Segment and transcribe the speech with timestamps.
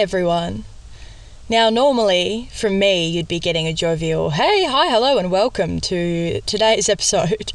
[0.00, 0.64] Everyone.
[1.50, 6.40] Now, normally from me, you'd be getting a jovial, hey, hi, hello, and welcome to
[6.46, 7.52] today's episode.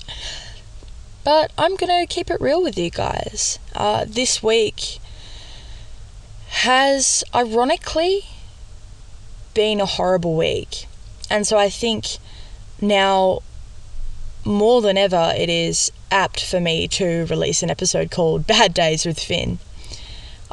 [1.24, 3.58] But I'm gonna keep it real with you guys.
[3.74, 5.00] Uh, this week
[6.50, 8.26] has ironically
[9.56, 10.86] been a horrible week.
[11.32, 12.20] And so I think
[12.80, 13.40] now
[14.44, 19.04] more than ever, it is apt for me to release an episode called Bad Days
[19.04, 19.58] with Fin.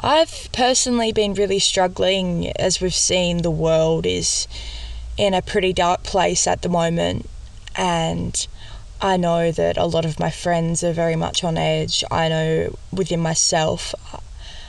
[0.05, 4.49] I've personally been really struggling, as we've seen, the world is
[5.17, 7.29] in a pretty dark place at the moment,
[7.77, 8.45] and
[9.01, 12.03] I know that a lot of my friends are very much on edge.
[12.11, 13.95] I know within myself,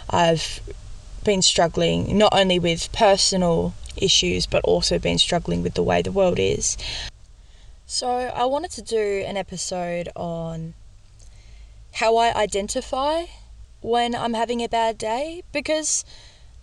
[0.09, 0.61] I've
[1.25, 6.13] been struggling not only with personal issues but also been struggling with the way the
[6.13, 6.77] world is.
[7.87, 10.75] So, I wanted to do an episode on
[11.95, 13.25] how I identify
[13.85, 16.07] when I'm having a bad day because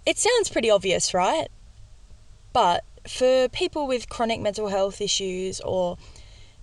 [0.08, 1.50] it sounds pretty obvious, right?
[2.52, 5.98] But for people with chronic mental health issues or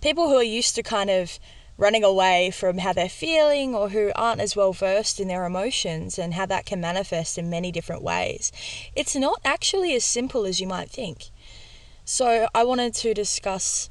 [0.01, 1.39] people who are used to kind of
[1.77, 6.19] running away from how they're feeling or who aren't as well versed in their emotions
[6.19, 8.51] and how that can manifest in many different ways,
[8.97, 11.27] it's not actually as simple as you might think.
[12.05, 13.91] So, I wanted to discuss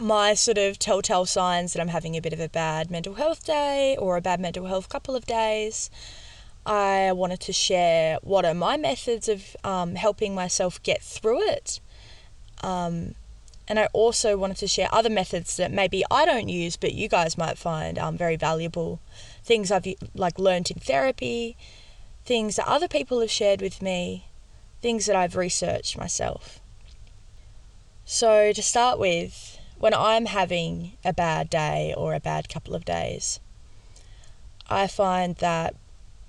[0.00, 3.44] my sort of telltale signs that I'm having a bit of a bad mental health
[3.44, 5.90] day or a bad mental health couple of days.
[6.66, 11.80] I wanted to share what are my methods of um, helping myself get through it.
[12.62, 13.14] Um,
[13.66, 17.08] and I also wanted to share other methods that maybe I don't use, but you
[17.08, 19.00] guys might find um, very valuable.
[19.44, 21.56] Things I've like learned in therapy,
[22.24, 24.26] things that other people have shared with me,
[24.82, 26.60] things that I've researched myself.
[28.04, 29.49] So to start with,
[29.80, 33.40] when I'm having a bad day or a bad couple of days,
[34.68, 35.74] I find that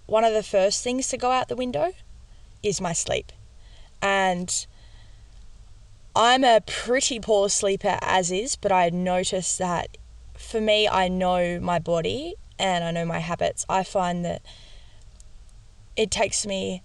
[0.05, 1.91] one of the first things to go out the window
[2.63, 3.33] is my sleep.
[4.01, 4.65] And
[6.15, 9.97] I'm a pretty poor sleeper as is, but I notice that
[10.33, 13.65] for me, I know my body and I know my habits.
[13.67, 14.41] I find that
[15.97, 16.83] it takes me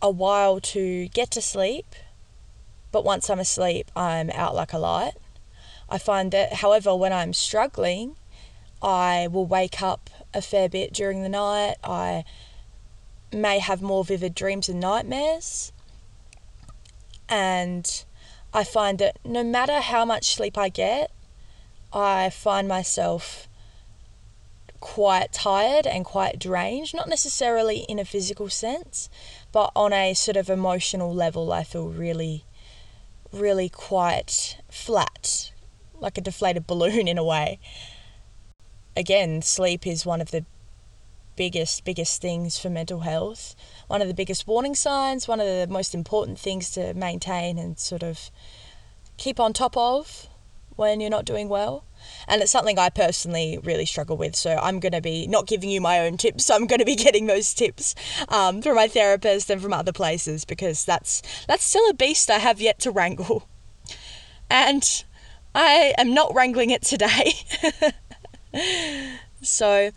[0.00, 1.94] a while to get to sleep,
[2.90, 5.12] but once I'm asleep, I'm out like a light.
[5.90, 8.16] I find that, however, when I'm struggling,
[8.80, 11.76] I will wake up a fair bit during the night.
[11.82, 12.24] I
[13.32, 15.72] may have more vivid dreams and nightmares.
[17.28, 18.04] And
[18.52, 21.10] I find that no matter how much sleep I get,
[21.92, 23.48] I find myself
[24.80, 29.10] quite tired and quite drained, not necessarily in a physical sense,
[29.52, 32.44] but on a sort of emotional level, I feel really,
[33.32, 35.52] really quite flat,
[36.00, 37.58] like a deflated balloon in a way.
[38.96, 40.44] Again, sleep is one of the
[41.36, 43.54] biggest, biggest things for mental health.
[43.86, 47.78] One of the biggest warning signs, one of the most important things to maintain and
[47.78, 48.30] sort of
[49.16, 50.28] keep on top of
[50.76, 51.84] when you're not doing well.
[52.26, 54.34] And it's something I personally really struggle with.
[54.34, 56.46] So I'm going to be not giving you my own tips.
[56.46, 57.94] So I'm going to be getting those tips
[58.28, 62.38] um, from my therapist and from other places because that's that's still a beast I
[62.38, 63.48] have yet to wrangle.
[64.50, 65.04] And
[65.54, 67.32] I am not wrangling it today.
[69.42, 69.90] so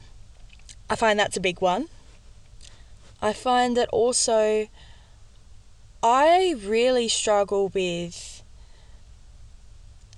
[0.89, 1.87] I find that's a big one.
[3.21, 4.67] I find that also
[6.01, 8.43] I really struggle with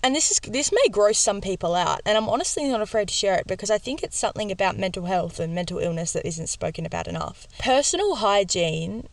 [0.01, 3.13] and this is this may gross some people out and I'm honestly not afraid to
[3.13, 6.47] share it because I think it's something about mental health and mental illness that isn't
[6.47, 7.47] spoken about enough.
[7.59, 9.07] Personal hygiene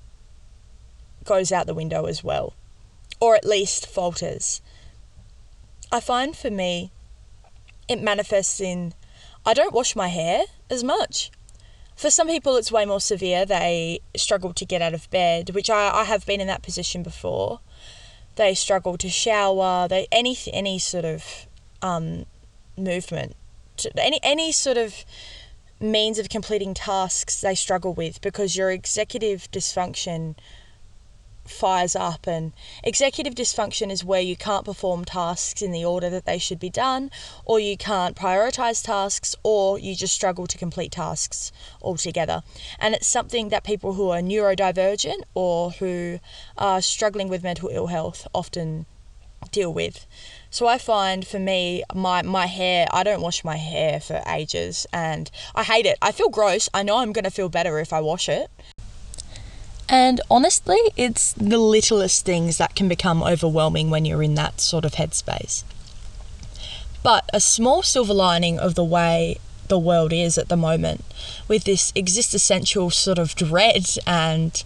[1.25, 2.55] goes out the window as well
[3.21, 4.61] or at least falters.
[5.93, 6.91] I find for me,
[7.87, 8.95] it manifests in
[9.45, 11.31] I don't wash my hair as much.
[11.95, 13.45] For some people, it's way more severe.
[13.45, 17.03] They struggle to get out of bed, which I, I have been in that position
[17.03, 17.61] before.
[18.37, 19.87] They struggle to shower.
[19.89, 21.47] They any any sort of
[21.83, 22.25] um,
[22.77, 23.37] movement,
[23.97, 25.05] any any sort of
[25.79, 30.37] means of completing tasks they struggle with because your executive dysfunction
[31.45, 32.53] fires up and
[32.85, 36.71] executive dysfunction is where you can't perform tasks in the order that they should be
[36.71, 37.11] done
[37.45, 42.43] or you can't prioritize tasks or you just struggle to complete tasks altogether
[42.79, 46.19] and it's something that people who are neurodivergent or who
[46.57, 48.87] are struggling with mental ill health often
[49.51, 50.07] deal with
[50.53, 54.87] so I find for me, my, my hair, I don't wash my hair for ages
[54.93, 55.97] and I hate it.
[56.03, 56.69] I feel gross.
[56.75, 58.51] I know I'm going to feel better if I wash it.
[59.93, 64.87] And honestly, it's the littlest things that can become overwhelming when you're in that sort
[64.87, 65.65] of headspace.
[67.03, 69.37] But a small silver lining of the way
[69.69, 71.05] the world is at the moment,
[71.47, 74.65] with this existential sort of dread and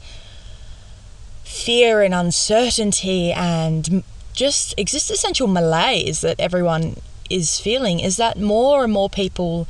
[1.42, 8.92] fear and uncertainty and just existential malaise that everyone is feeling is that more and
[8.92, 9.66] more people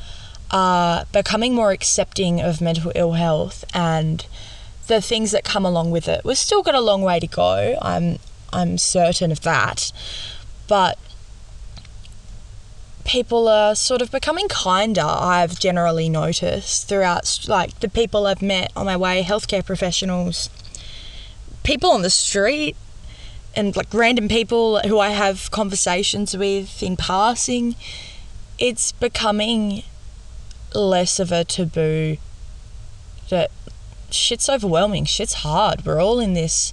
[0.50, 4.26] are becoming more accepting of mental ill health and
[4.87, 6.23] the things that come along with it.
[6.25, 7.79] We've still got a long way to go.
[7.83, 8.19] I'm
[8.53, 9.93] I'm certain of that.
[10.69, 10.99] But
[13.05, 18.73] people are sort of becoming kinder, I've generally noticed throughout like the people I've met
[18.75, 20.50] on my way, healthcare professionals,
[21.62, 22.77] people on the street
[23.55, 27.77] and like random people who I have conversations with in passing,
[28.59, 29.82] it's becoming
[30.75, 32.19] less of a taboo
[33.31, 33.50] that
[34.17, 35.85] shit's overwhelming, shit's hard.
[35.85, 36.73] We're all in this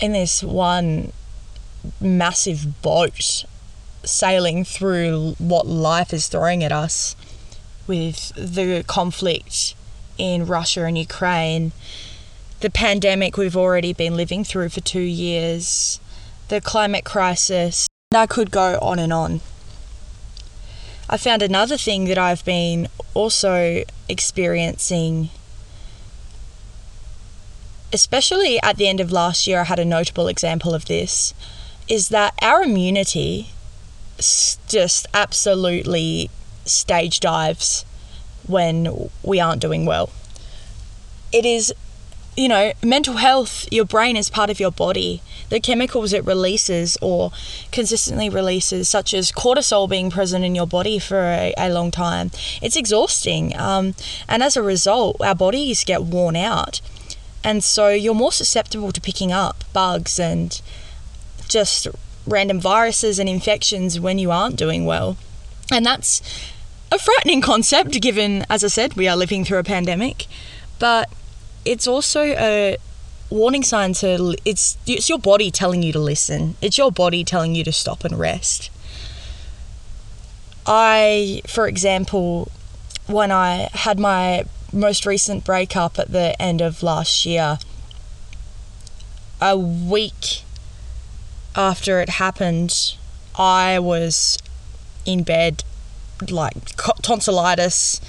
[0.00, 1.12] in this one
[2.00, 3.44] massive boat
[4.04, 7.14] sailing through what life is throwing at us
[7.86, 9.74] with the conflict
[10.18, 11.72] in Russia and Ukraine
[12.62, 15.98] the pandemic we've already been living through for two years,
[16.46, 17.88] the climate crisis.
[18.14, 19.40] I could go on and on.
[21.10, 25.30] I found another thing that I've been also experiencing,
[27.92, 31.34] especially at the end of last year, I had a notable example of this,
[31.88, 33.50] is that our immunity
[34.68, 36.30] just absolutely
[36.64, 37.84] stage dives
[38.46, 40.10] when we aren't doing well.
[41.32, 41.72] It is
[42.36, 45.20] you know, mental health, your brain is part of your body.
[45.50, 47.30] The chemicals it releases or
[47.70, 52.30] consistently releases, such as cortisol being present in your body for a, a long time,
[52.62, 53.54] it's exhausting.
[53.58, 53.94] Um,
[54.28, 56.80] and as a result, our bodies get worn out.
[57.44, 60.60] And so you're more susceptible to picking up bugs and
[61.48, 61.88] just
[62.26, 65.16] random viruses and infections when you aren't doing well.
[65.72, 66.22] And that's
[66.90, 70.26] a frightening concept given, as I said, we are living through a pandemic.
[70.78, 71.12] But
[71.64, 72.76] it's also a
[73.30, 76.56] warning sign to it's it's your body telling you to listen.
[76.60, 78.70] It's your body telling you to stop and rest.
[80.66, 82.50] I, for example,
[83.06, 87.58] when I had my most recent breakup at the end of last year,
[89.40, 90.42] a week
[91.54, 92.96] after it happened,
[93.36, 94.38] I was
[95.04, 95.64] in bed,
[96.30, 96.54] like
[97.02, 98.00] tonsillitis,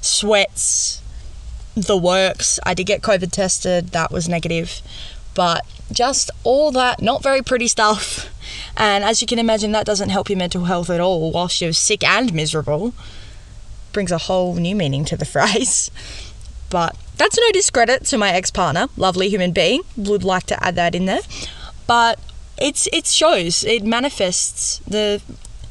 [0.00, 1.00] sweats,
[1.74, 2.58] the works.
[2.64, 4.82] I did get COVID tested, that was negative,
[5.34, 8.28] but just all that not very pretty stuff.
[8.76, 11.72] And as you can imagine, that doesn't help your mental health at all whilst you're
[11.74, 12.94] sick and miserable.
[13.92, 15.90] Brings a whole new meaning to the phrase.
[16.70, 19.82] But that's no discredit to my ex partner, lovely human being.
[19.96, 21.20] Would like to add that in there.
[21.86, 22.18] But
[22.56, 25.20] it's it shows, it manifests the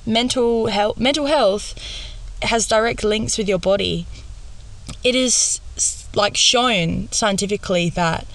[0.05, 1.73] mental health mental health
[2.41, 4.05] has direct links with your body.
[5.03, 5.61] It is
[6.13, 8.25] like shown scientifically that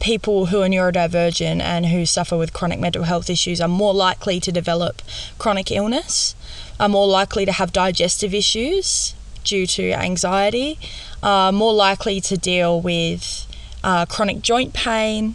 [0.00, 4.38] people who are neurodivergent and who suffer with chronic mental health issues are more likely
[4.38, 5.02] to develop
[5.38, 6.34] chronic illness,
[6.78, 9.14] are more likely to have digestive issues
[9.44, 10.78] due to anxiety,
[11.22, 13.46] are more likely to deal with
[13.84, 15.34] uh, chronic joint pain,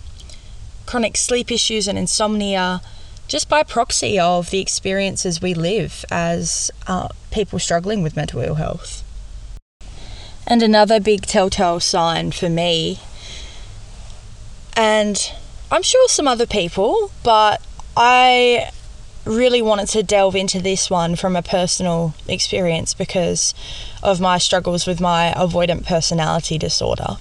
[0.85, 2.81] chronic sleep issues, and insomnia.
[3.27, 8.55] Just by proxy of the experiences we live as uh, people struggling with mental ill
[8.55, 9.03] health.
[10.47, 12.99] And another big telltale sign for me,
[14.75, 15.31] and
[15.71, 17.61] I'm sure some other people, but
[17.95, 18.71] I
[19.25, 23.53] really wanted to delve into this one from a personal experience because
[24.01, 27.17] of my struggles with my avoidant personality disorder.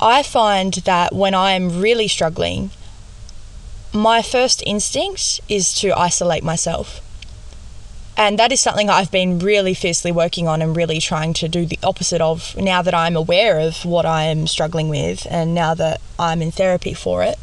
[0.00, 2.70] I find that when I am really struggling,
[3.92, 7.00] my first instinct is to isolate myself.
[8.16, 11.64] And that is something I've been really fiercely working on and really trying to do
[11.64, 15.74] the opposite of now that I'm aware of what I am struggling with and now
[15.74, 17.38] that I'm in therapy for it.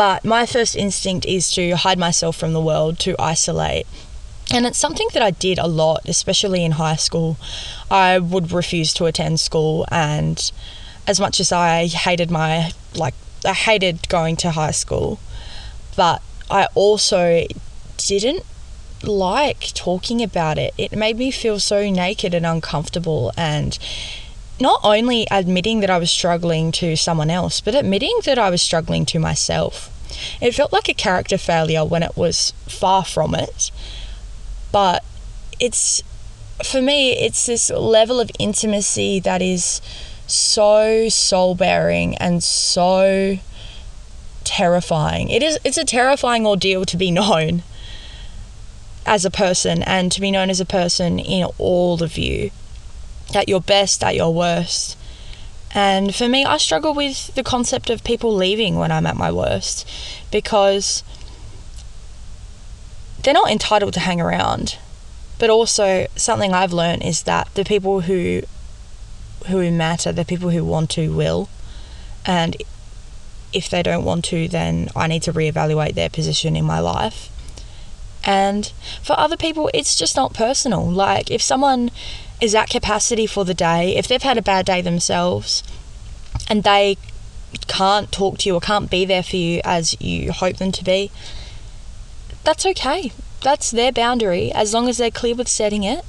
[0.00, 3.86] But my first instinct is to hide myself from the world, to isolate.
[4.50, 7.36] And it's something that I did a lot, especially in high school.
[7.90, 10.50] I would refuse to attend school, and
[11.06, 13.12] as much as I hated my, like,
[13.44, 15.20] I hated going to high school,
[15.96, 17.44] but I also
[17.98, 18.46] didn't
[19.02, 20.72] like talking about it.
[20.78, 23.78] It made me feel so naked and uncomfortable and
[24.60, 28.60] not only admitting that I was struggling to someone else, but admitting that I was
[28.60, 29.90] struggling to myself.
[30.40, 33.70] It felt like a character failure when it was far from it.
[34.70, 35.02] But
[35.58, 36.02] it's,
[36.64, 39.80] for me, it's this level of intimacy that is
[40.26, 43.38] so soul bearing and so
[44.44, 45.30] terrifying.
[45.30, 47.62] It is, it's a terrifying ordeal to be known
[49.06, 52.50] as a person and to be known as a person in all of you
[53.36, 54.96] at your best, at your worst.
[55.72, 59.30] And for me, I struggle with the concept of people leaving when I'm at my
[59.30, 59.88] worst
[60.32, 61.04] because
[63.22, 64.78] they're not entitled to hang around.
[65.38, 68.42] But also, something I've learned is that the people who
[69.46, 71.48] who matter, the people who want to will,
[72.26, 72.56] and
[73.52, 77.30] if they don't want to, then I need to reevaluate their position in my life.
[78.22, 78.70] And
[79.02, 80.84] for other people, it's just not personal.
[80.90, 81.90] Like, if someone
[82.40, 85.62] is at capacity for the day, if they've had a bad day themselves
[86.48, 86.96] and they
[87.66, 90.84] can't talk to you or can't be there for you as you hope them to
[90.84, 91.10] be,
[92.44, 93.12] that's okay.
[93.42, 96.04] That's their boundary as long as they're clear with setting it.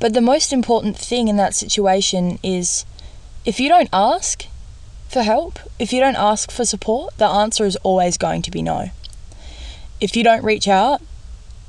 [0.00, 2.84] But the most important thing in that situation is
[3.44, 4.46] if you don't ask
[5.08, 8.62] for help, if you don't ask for support, the answer is always going to be
[8.62, 8.90] no.
[10.00, 11.00] If you don't reach out,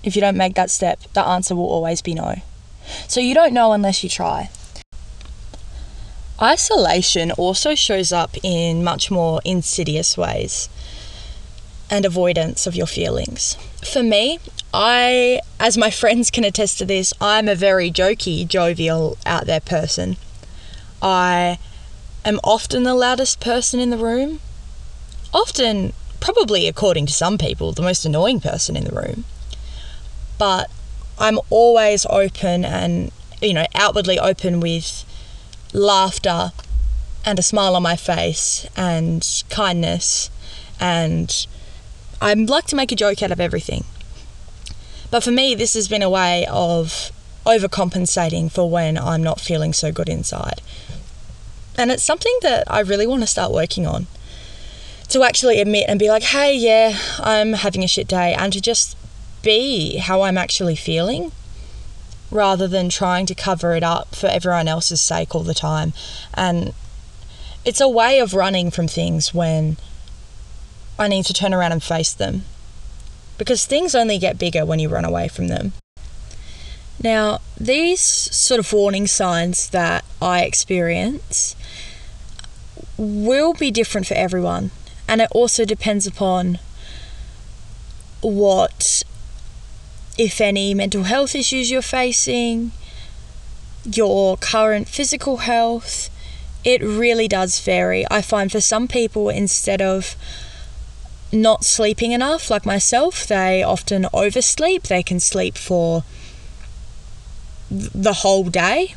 [0.04, 2.42] if you don't make that step, the answer will always be no.
[3.08, 4.50] So you don't know unless you try.
[6.42, 10.68] Isolation also shows up in much more insidious ways
[11.90, 13.56] and avoidance of your feelings.
[13.84, 14.40] For me,
[14.74, 19.62] I, as my friends can attest to this, I'm a very jokey, jovial, out there
[19.62, 20.18] person.
[21.02, 21.60] I
[22.26, 24.42] am often the loudest person in the room.
[25.34, 29.24] Often, probably according to some people, the most annoying person in the room.
[30.38, 30.70] But
[31.18, 35.06] I'm always open and, you know, outwardly open with
[35.74, 36.52] laughter
[37.26, 40.30] and a smile on my face and kindness
[40.80, 41.48] and
[42.22, 43.84] I like to make a joke out of everything.
[45.12, 47.12] But for me, this has been a way of
[47.46, 50.62] overcompensating for when I'm not feeling so good inside.
[51.78, 54.08] And it's something that I really want to start working on.
[55.10, 58.60] To actually admit and be like, hey, yeah, I'm having a shit day, and to
[58.60, 58.98] just
[59.46, 61.32] be how I'm actually feeling
[62.30, 65.94] rather than trying to cover it up for everyone else's sake all the time.
[66.34, 66.74] And
[67.64, 69.78] it's a way of running from things when
[71.00, 72.44] I need to turn around and face them.
[73.38, 75.74] Because things only get bigger when you run away from them.
[77.02, 81.56] Now, these sort of warning signs that I experience
[82.98, 84.72] will be different for everyone,
[85.08, 86.60] and it also depends upon
[88.22, 89.04] what,
[90.18, 92.72] if any, mental health issues you're facing,
[93.86, 96.10] your current physical health.
[96.64, 98.06] It really does vary.
[98.10, 100.16] I find for some people, instead of
[101.32, 104.84] not sleeping enough, like myself, they often oversleep.
[104.84, 106.04] They can sleep for
[107.70, 108.96] the whole day.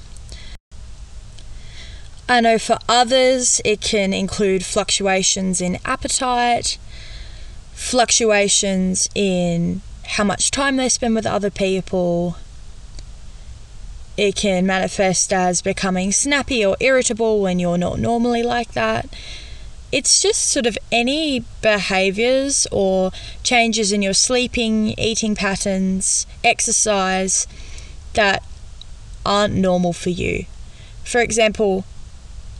[2.28, 6.78] I know for others, it can include fluctuations in appetite,
[7.72, 12.36] fluctuations in how much time they spend with other people.
[14.16, 19.08] It can manifest as becoming snappy or irritable when you're not normally like that
[19.90, 23.10] it's just sort of any behaviors or
[23.42, 27.46] changes in your sleeping, eating patterns, exercise
[28.14, 28.42] that
[29.24, 30.44] aren't normal for you.
[31.04, 31.84] For example,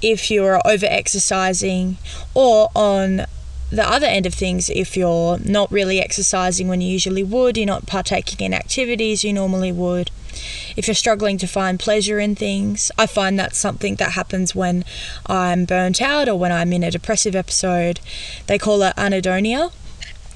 [0.01, 1.99] if you're over exercising,
[2.35, 3.27] or on
[3.71, 7.67] the other end of things, if you're not really exercising when you usually would, you're
[7.67, 10.11] not partaking in activities you normally would,
[10.77, 14.85] if you're struggling to find pleasure in things, I find that's something that happens when
[15.27, 18.01] I'm burnt out or when I'm in a depressive episode.
[18.47, 19.73] They call it anhedonia.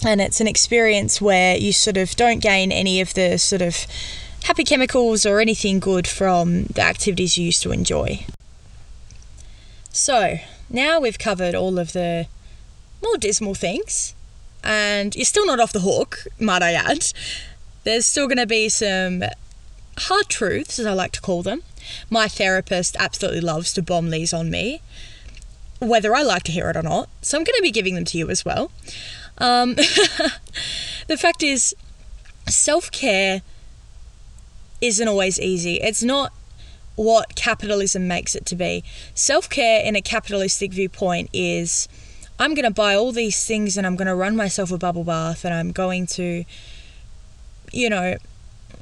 [0.05, 3.87] And it's an experience where you sort of don't gain any of the sort of
[4.45, 8.27] happy chemicals or anything good from the activities you used to enjoy.
[9.93, 12.27] So, now we've covered all of the
[13.03, 14.15] more dismal things,
[14.63, 17.13] and you're still not off the hook, might I add.
[17.85, 19.25] There's still going to be some
[19.99, 21.63] hard truths, as I like to call them.
[22.11, 24.81] My therapist absolutely loves to bomb these on me,
[25.81, 27.09] whether I like to hear it or not.
[27.23, 28.71] So I'm going to be giving them to you as well.
[29.39, 29.75] Um,
[31.09, 31.75] the fact is,
[32.49, 33.43] self care
[34.81, 35.77] isn't always easy.
[35.77, 36.33] It's not
[36.95, 38.85] what capitalism makes it to be.
[39.15, 41.89] Self care in a capitalistic viewpoint is
[42.39, 45.05] I'm going to buy all these things and I'm going to run myself a bubble
[45.05, 46.45] bath and I'm going to,
[47.73, 48.17] you know,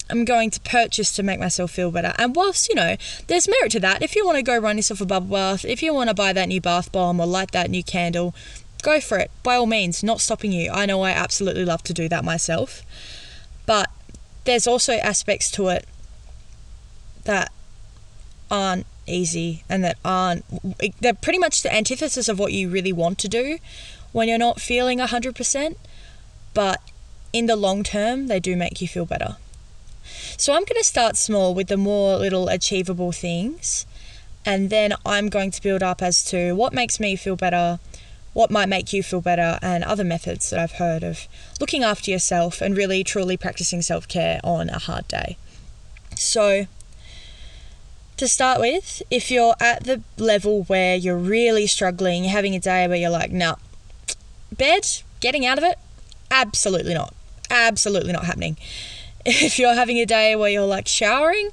[0.09, 2.13] I'm going to purchase to make myself feel better.
[2.19, 5.01] And whilst, you know, there's merit to that, if you want to go run yourself
[5.01, 7.71] a bubble bath, if you want to buy that new bath bomb or light that
[7.71, 8.35] new candle,
[8.83, 9.31] go for it.
[9.43, 10.71] By all means, not stopping you.
[10.73, 12.83] I know I absolutely love to do that myself.
[13.67, 13.91] But
[14.45, 15.87] there's also aspects to it
[17.25, 17.53] that
[18.51, 20.45] aren't easy and that aren't
[21.01, 23.59] they're pretty much the antithesis of what you really want to do
[24.13, 25.77] when you're not feeling 100%
[26.55, 26.81] but
[27.33, 29.37] in the long term they do make you feel better
[30.37, 33.87] so I'm going to start small with the more little achievable things
[34.45, 37.79] And then I'm going to build up as to what makes me feel better,
[38.33, 41.29] what might make you feel better, and other methods that I've heard of
[41.61, 45.37] looking after yourself and really truly practicing self care on a hard day.
[46.17, 46.67] So,
[48.21, 52.61] to start with, if you're at the level where you're really struggling, you're having a
[52.61, 53.57] day where you're like, nah,
[54.53, 54.87] bed,
[55.21, 55.79] getting out of it,
[56.31, 57.15] absolutely not.
[57.51, 58.57] Absolutely not happening.
[59.23, 61.51] If you're having a day where you're like showering,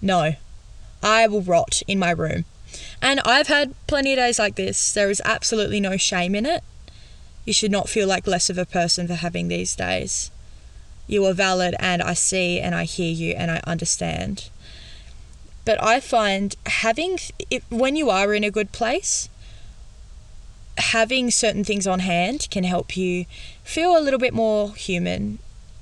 [0.00, 0.36] no,
[1.02, 2.46] I will rot in my room.
[3.02, 4.94] And I've had plenty of days like this.
[4.94, 6.64] There is absolutely no shame in it.
[7.44, 10.30] You should not feel like less of a person for having these days.
[11.06, 14.48] You are valid, and I see and I hear you and I understand.
[15.66, 17.18] But I find having,
[17.50, 19.28] it, when you are in a good place,
[20.78, 23.26] having certain things on hand can help you
[23.62, 25.38] feel a little bit more human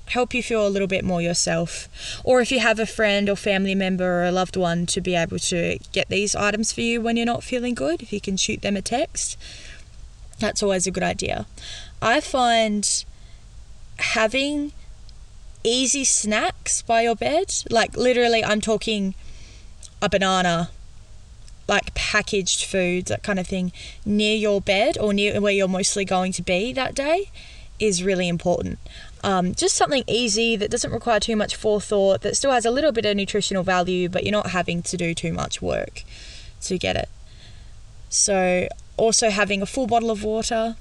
[0.08, 1.88] help you feel a little bit more yourself.
[2.24, 5.14] Or if you have a friend or family member or a loved one to be
[5.14, 8.36] able to get these items for you when you're not feeling good, if you can
[8.36, 9.38] shoot them a text,
[10.38, 11.46] that's always a good idea.
[12.02, 13.04] I find
[13.98, 14.72] having
[15.62, 19.14] easy snacks by your bed, like literally, I'm talking
[20.04, 20.70] a banana,
[21.66, 23.72] like packaged foods, that kind of thing,
[24.04, 27.30] near your bed or near where you're mostly going to be that day
[27.80, 28.78] is really important.
[29.22, 32.92] Um, just something easy that doesn't require too much forethought, that still has a little
[32.92, 36.02] bit of nutritional value, but you're not having to do too much work
[36.62, 37.08] to get it.
[38.10, 40.76] So, also having a full bottle of water,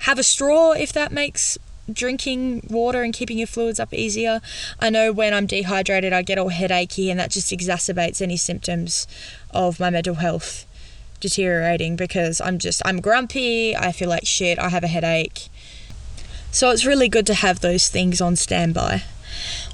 [0.00, 1.58] have a straw if that makes
[1.92, 4.40] drinking water and keeping your fluids up easier.
[4.78, 9.06] I know when I'm dehydrated, I get all headachy, and that just exacerbates any symptoms
[9.50, 10.66] of my mental health
[11.20, 15.48] deteriorating because I'm just I'm grumpy, I feel like shit, I have a headache.
[16.50, 19.04] So it's really good to have those things on standby.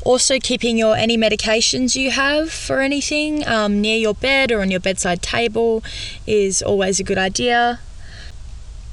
[0.04, 4.70] Also, keeping your any medications you have for anything um, near your bed or on
[4.70, 5.82] your bedside table
[6.26, 7.80] is always a good idea.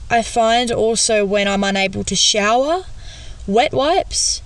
[0.09, 2.85] I find also when I'm unable to shower,
[3.47, 4.41] wet wipes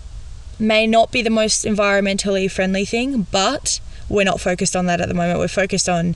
[0.59, 3.79] may not be the most environmentally friendly thing, but
[4.09, 5.39] we're not focused on that at the moment.
[5.39, 6.15] We're focused on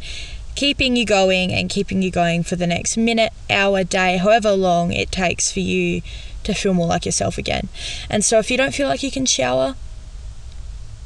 [0.56, 4.91] keeping you going and keeping you going for the next minute, hour, day, however long
[4.91, 6.02] it takes for you
[6.44, 7.70] to feel more like yourself again.
[8.10, 9.76] And so if you don't feel like you can shower,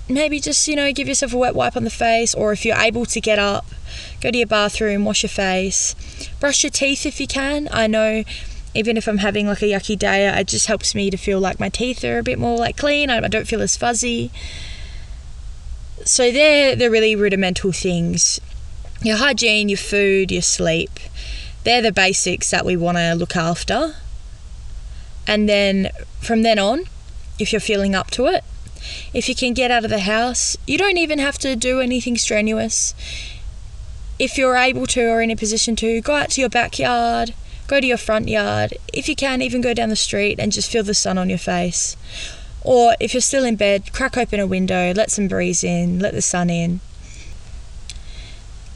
[0.08, 2.78] maybe just, you know, give yourself a wet wipe on the face, or if you're
[2.78, 3.66] able to get up,
[4.22, 5.96] go to your bathroom, wash your face,
[6.40, 7.68] brush your teeth if you can.
[7.72, 8.24] I know
[8.76, 11.60] even if I'm having like a yucky day, it just helps me to feel like
[11.60, 13.10] my teeth are a bit more like clean.
[13.10, 14.32] I don't feel as fuzzy.
[16.04, 18.42] So they're the really rudimental things.
[19.02, 21.00] Your hygiene, your food, your sleep.
[21.64, 23.96] They're the basics that we want to look after.
[25.26, 26.84] And then from then on,
[27.40, 28.44] if you're feeling up to it,
[29.14, 32.18] if you can get out of the house, you don't even have to do anything
[32.18, 32.94] strenuous.
[34.20, 37.34] If you're able to or in a position to, go out to your backyard,
[37.68, 38.74] go to your front yard.
[38.94, 41.38] If you can, even go down the street and just feel the sun on your
[41.38, 41.98] face.
[42.62, 46.14] Or if you're still in bed, crack open a window, let some breeze in, let
[46.14, 46.80] the sun in.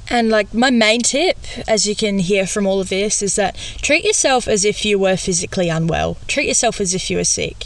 [0.09, 3.55] And like my main tip, as you can hear from all of this, is that
[3.81, 6.17] treat yourself as if you were physically unwell.
[6.27, 7.65] Treat yourself as if you were sick.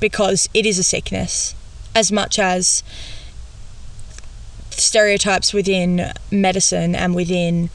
[0.00, 1.54] Because it is a sickness.
[1.94, 2.82] As much as
[4.70, 7.68] stereotypes within medicine and within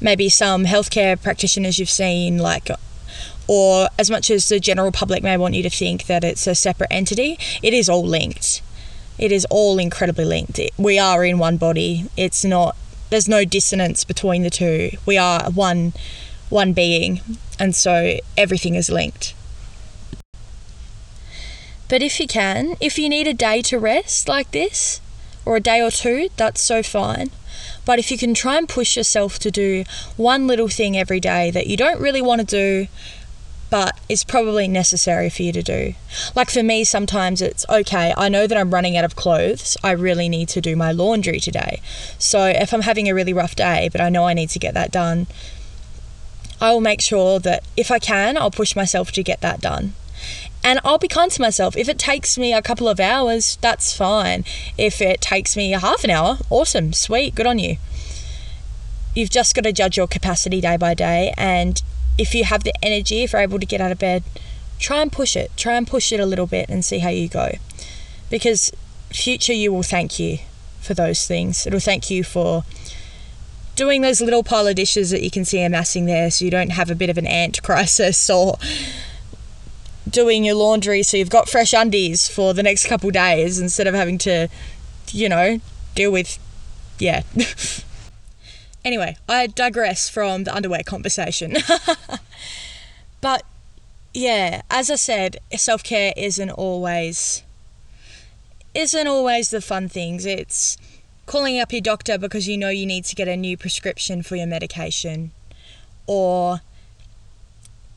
[0.00, 2.70] maybe some healthcare practitioners you've seen, like
[3.46, 6.54] or as much as the general public may want you to think that it's a
[6.54, 8.62] separate entity, it is all linked.
[9.18, 10.60] It is all incredibly linked.
[10.78, 12.06] We are in one body.
[12.16, 12.76] It's not
[13.10, 14.90] there's no dissonance between the two.
[15.04, 15.94] We are one
[16.48, 17.20] one being,
[17.58, 19.34] and so everything is linked.
[21.88, 25.00] But if you can, if you need a day to rest like this,
[25.44, 27.30] or a day or two, that's so fine.
[27.90, 29.82] But if you can try and push yourself to do
[30.16, 32.86] one little thing every day that you don't really want to do,
[33.68, 35.94] but it's probably necessary for you to do.
[36.36, 39.76] Like for me, sometimes it's okay, I know that I'm running out of clothes.
[39.82, 41.80] I really need to do my laundry today.
[42.16, 44.72] So if I'm having a really rough day, but I know I need to get
[44.74, 45.26] that done,
[46.60, 49.94] I will make sure that if I can, I'll push myself to get that done.
[50.62, 51.76] And I'll be kind to myself.
[51.76, 54.44] If it takes me a couple of hours, that's fine.
[54.76, 57.76] If it takes me a half an hour, awesome, sweet, good on you.
[59.14, 61.82] You've just got to judge your capacity day by day and
[62.18, 64.22] if you have the energy, if you're able to get out of bed,
[64.78, 65.50] try and push it.
[65.56, 67.52] Try and push it a little bit and see how you go.
[68.28, 68.70] Because
[69.08, 70.38] future you will thank you
[70.80, 71.66] for those things.
[71.66, 72.64] It'll thank you for
[73.74, 76.72] doing those little pile of dishes that you can see amassing there so you don't
[76.72, 78.58] have a bit of an ant crisis or
[80.08, 83.94] doing your laundry so you've got fresh undies for the next couple days instead of
[83.94, 84.48] having to,
[85.10, 85.60] you know,
[85.94, 86.38] deal with,
[86.98, 87.22] yeah.
[88.84, 91.56] Anyway, I digress from the underwear conversation.
[93.20, 93.42] but
[94.14, 97.42] yeah, as I said, self care isn't always
[98.72, 100.24] isn't always the fun things.
[100.24, 100.78] It's
[101.26, 104.36] calling up your doctor because you know you need to get a new prescription for
[104.36, 105.32] your medication,
[106.06, 106.60] or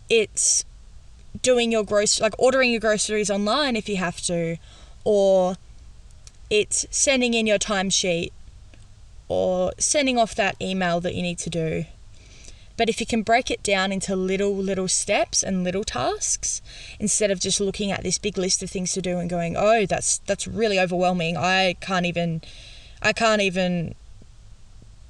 [0.10, 0.66] it's
[1.42, 4.58] doing your groceries, like ordering your groceries online if you have to,
[5.04, 5.56] or
[6.50, 8.32] it's sending in your timesheet
[9.28, 11.86] or sending off that email that you need to do.
[12.76, 16.62] But if you can break it down into little, little steps and little tasks,
[17.00, 19.86] instead of just looking at this big list of things to do and going, oh,
[19.86, 21.38] that's that's really overwhelming.
[21.38, 22.42] I can't even
[23.02, 23.94] I can't even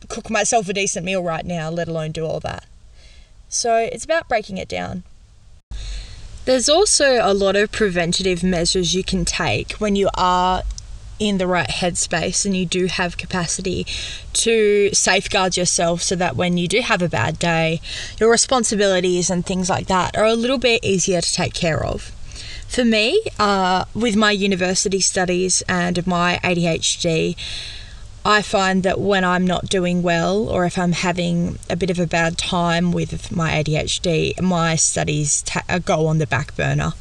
[0.10, 2.66] cook myself a decent meal right now, let alone do all that.
[3.48, 5.04] So it's about breaking it down.
[6.46, 10.64] There's also a lot of preventative measures you can take when you are
[11.18, 13.86] in the right headspace and you do have capacity
[14.34, 17.80] to safeguard yourself so that when you do have a bad day,
[18.20, 22.12] your responsibilities and things like that are a little bit easier to take care of.
[22.68, 27.38] For me, uh, with my university studies and my ADHD,
[28.26, 32.00] I find that when I'm not doing well or if I'm having a bit of
[32.00, 36.94] a bad time with my ADHD, my studies ta- uh, go on the back burner.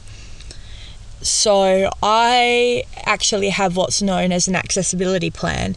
[1.20, 5.76] So I actually have what's known as an accessibility plan,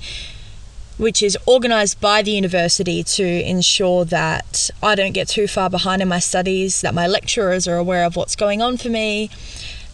[0.97, 6.01] which is organised by the university to ensure that I don't get too far behind
[6.01, 9.29] in my studies, that my lecturers are aware of what's going on for me,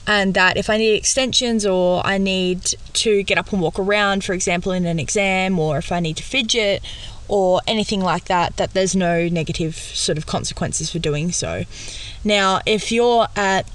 [0.07, 4.23] and that if I need extensions or I need to get up and walk around,
[4.23, 6.83] for example, in an exam, or if I need to fidget
[7.27, 11.63] or anything like that, that there's no negative sort of consequences for doing so.
[12.23, 13.69] Now, if you're at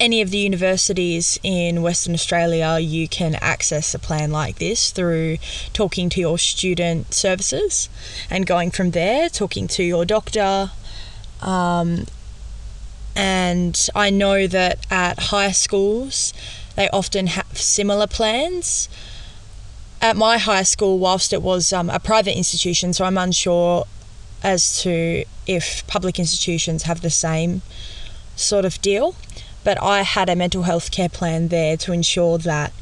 [0.00, 5.38] any of the universities in Western Australia, you can access a plan like this through
[5.72, 7.88] talking to your student services
[8.30, 10.70] and going from there, talking to your doctor.
[11.40, 12.06] Um,
[13.18, 16.32] and I know that at high schools,
[16.76, 18.88] they often have similar plans.
[20.00, 23.84] At my high school, whilst it was um, a private institution, so I'm unsure
[24.42, 27.62] as to if public institutions have the same
[28.36, 29.16] sort of deal
[29.68, 32.72] but I had a mental health care plan there to ensure that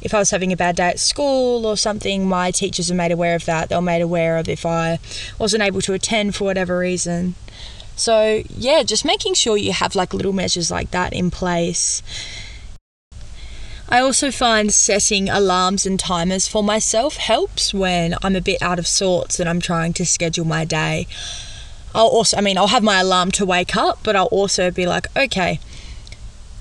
[0.00, 3.10] if I was having a bad day at school or something, my teachers were made
[3.10, 3.68] aware of that.
[3.68, 5.00] They were made aware of if I
[5.40, 7.34] wasn't able to attend for whatever reason.
[8.00, 12.02] So, yeah, just making sure you have like little measures like that in place.
[13.90, 18.78] I also find setting alarms and timers for myself helps when I'm a bit out
[18.78, 21.08] of sorts and I'm trying to schedule my day.
[21.94, 24.86] I'll also, I mean, I'll have my alarm to wake up, but I'll also be
[24.86, 25.60] like, okay,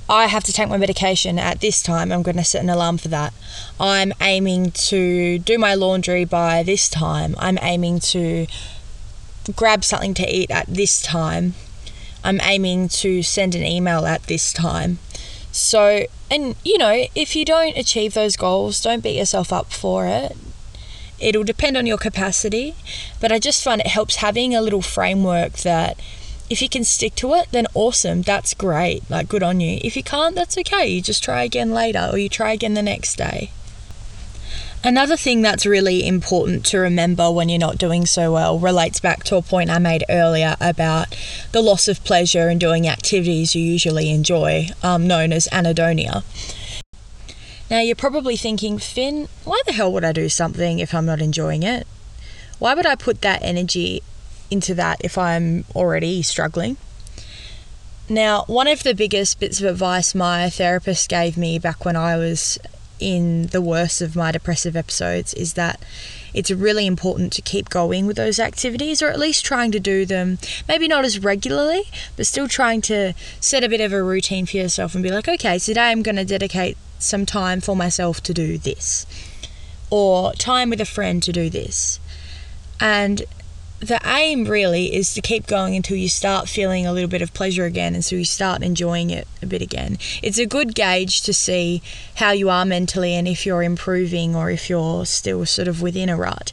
[0.09, 2.11] I have to take my medication at this time.
[2.11, 3.33] I'm going to set an alarm for that.
[3.79, 7.33] I'm aiming to do my laundry by this time.
[7.37, 8.45] I'm aiming to
[9.55, 11.53] grab something to eat at this time.
[12.23, 14.99] I'm aiming to send an email at this time.
[15.51, 20.05] So, and you know, if you don't achieve those goals, don't beat yourself up for
[20.05, 20.35] it.
[21.19, 22.75] It'll depend on your capacity,
[23.19, 25.99] but I just find it helps having a little framework that
[26.49, 28.21] if you can stick to it, then awesome.
[28.21, 29.07] That's great.
[29.09, 29.79] Like, good on you.
[29.83, 30.87] If you can't, that's okay.
[30.87, 33.51] You just try again later or you try again the next day.
[34.83, 39.23] Another thing that's really important to remember when you're not doing so well relates back
[39.25, 41.15] to a point I made earlier about
[41.51, 46.23] the loss of pleasure in doing activities you usually enjoy, um, known as anhedonia.
[47.69, 51.21] Now, you're probably thinking, Fin, why the hell would I do something if I'm not
[51.21, 51.85] enjoying it?
[52.57, 54.01] Why would I put that energy
[54.49, 56.77] into that if I'm already struggling.
[58.07, 62.17] Now, one of the biggest bits of advice my therapist gave me back when I
[62.17, 62.57] was
[62.99, 65.81] in the worst of my depressive episodes is that
[66.33, 70.05] it's really important to keep going with those activities or at least trying to do
[70.05, 70.37] them.
[70.67, 71.83] Maybe not as regularly
[72.15, 75.27] but still trying to set a bit of a routine for yourself and be like
[75.27, 79.05] okay today i'm going to dedicate some time for myself to do this
[79.89, 81.99] or time with a friend to do this.
[82.79, 83.23] And
[83.79, 87.33] the aim really is to keep going until you start feeling a little bit of
[87.33, 89.97] pleasure again and so you start enjoying it a bit again.
[90.21, 91.81] It's a good gauge to see
[92.15, 96.09] how you are mentally and if you're improving or if you're still sort of within
[96.09, 96.51] a rut.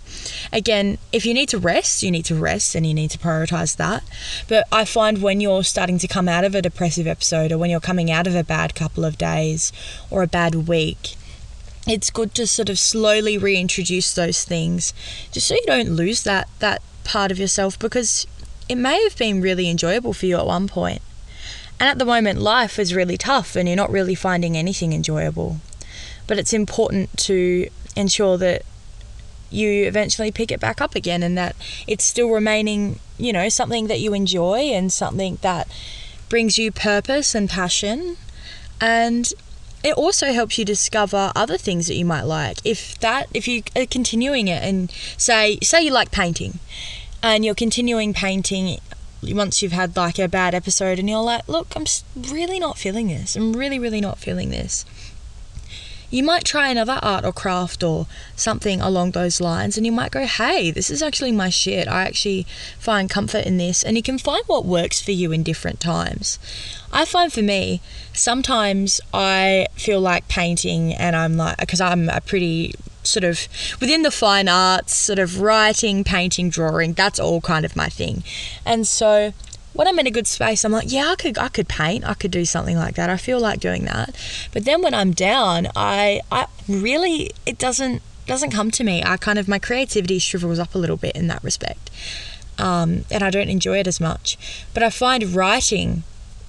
[0.53, 3.77] Again, if you need to rest, you need to rest and you need to prioritize
[3.77, 4.05] that.
[4.49, 7.71] But I find when you're starting to come out of a depressive episode or when
[7.71, 9.73] you're coming out of a bad couple of days
[10.11, 11.17] or a bad week,
[11.89, 14.93] it's good to sort of slowly reintroduce those things
[15.31, 18.27] just so you don't lose that that part of yourself because
[18.69, 21.01] it may have been really enjoyable for you at one point.
[21.79, 25.59] And at the moment, life is really tough and you're not really finding anything enjoyable.
[26.27, 28.63] But it's important to ensure that
[29.51, 31.55] you eventually pick it back up again and that
[31.87, 35.69] it's still remaining, you know, something that you enjoy and something that
[36.29, 38.17] brings you purpose and passion.
[38.81, 39.33] And
[39.85, 42.59] it also helps you discover other things that you might like.
[42.65, 46.59] If that, if you are continuing it and say, say you like painting
[47.23, 48.79] and you're continuing painting
[49.23, 53.09] once you've had like a bad episode and you're like, look, I'm really not feeling
[53.09, 53.37] this.
[53.37, 54.85] I'm really, really not feeling this.
[56.09, 60.13] You might try another art or craft or something along those lines and you might
[60.13, 61.89] go hey this is actually my shit.
[61.89, 62.47] I actually
[62.79, 63.83] find comfort in this.
[63.83, 66.39] And you can find what works for you in different times.
[66.93, 67.81] I find for me
[68.17, 72.75] sometimes i feel like painting and i'm like because i'm a pretty
[73.07, 73.49] sort of
[73.81, 78.23] within the fine arts sort of writing painting drawing that's all kind of my thing
[78.65, 79.33] and so
[79.77, 82.15] when I'm in a good space, I'm like, yeah, I could, I could paint, I
[82.15, 83.11] could do something like that.
[83.11, 84.17] I feel like doing that.
[84.53, 89.03] But then when I'm down, I, I really, it doesn't, doesn't come to me.
[89.05, 91.91] I kind of my creativity shrivels up a little bit in that respect,
[92.59, 94.65] um, and I don't enjoy it as much.
[94.75, 96.03] But I find writing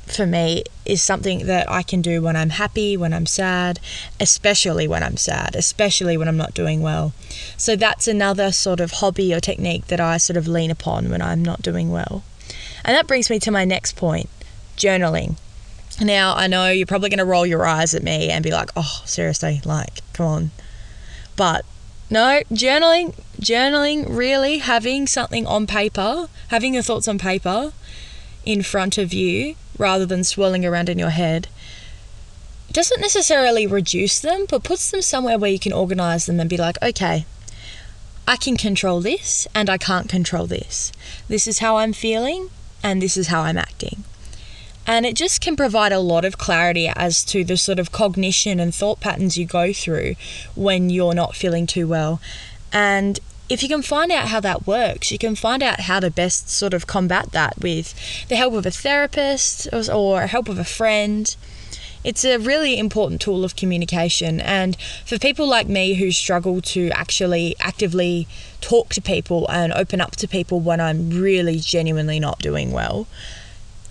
[0.09, 3.79] for me is something that I can do when I'm happy, when I'm sad,
[4.19, 7.13] especially when I'm sad, especially when I'm not doing well.
[7.57, 11.21] So that's another sort of hobby or technique that I sort of lean upon when
[11.21, 12.23] I'm not doing well.
[12.83, 14.29] And that brings me to my next point
[14.77, 15.37] journaling.
[15.99, 18.69] Now, I know you're probably going to roll your eyes at me and be like,
[18.75, 20.51] oh, seriously, like, come on.
[21.35, 21.65] But
[22.09, 27.73] no, journaling, journaling, really having something on paper, having your thoughts on paper
[28.45, 31.47] in front of you rather than swirling around in your head
[32.71, 36.57] doesn't necessarily reduce them, but puts them somewhere where you can organize them and be
[36.57, 37.25] like, okay,
[38.27, 40.91] I can control this and I can't control this.
[41.27, 42.49] This is how I'm feeling
[42.83, 44.03] and this is how I'm acting.
[44.85, 48.59] And it just can provide a lot of clarity as to the sort of cognition
[48.59, 50.15] and thought patterns you go through
[50.55, 52.21] when you're not feeling too well.
[52.71, 56.11] And if you can find out how that works, you can find out how to
[56.11, 57.93] best sort of combat that with
[58.27, 61.35] the help of a therapist or help of a friend.
[62.03, 64.39] It's a really important tool of communication.
[64.41, 68.27] And for people like me who struggle to actually actively
[68.61, 73.07] talk to people and open up to people when I'm really genuinely not doing well,